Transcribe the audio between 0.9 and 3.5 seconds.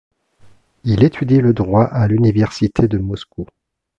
étudie le droit à l'Université de Moscou.